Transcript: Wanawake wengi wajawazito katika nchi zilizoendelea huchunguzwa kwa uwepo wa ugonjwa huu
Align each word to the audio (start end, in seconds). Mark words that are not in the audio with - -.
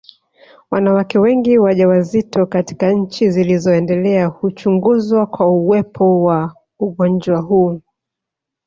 Wanawake 0.71 1.19
wengi 1.19 1.57
wajawazito 1.57 2.45
katika 2.45 2.91
nchi 2.91 3.29
zilizoendelea 3.31 4.25
huchunguzwa 4.27 5.25
kwa 5.27 5.47
uwepo 5.47 6.23
wa 6.23 6.55
ugonjwa 6.79 7.41
huu 7.41 7.81